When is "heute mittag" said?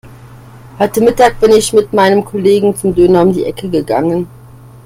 0.79-1.39